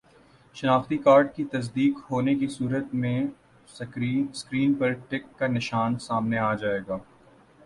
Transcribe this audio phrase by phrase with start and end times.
[0.55, 3.19] شناختی کارڈ کی تصدیق ہونے کی صورت میں
[3.69, 6.97] سکرین پر ٹک کا نشان سامنے آ جائے گا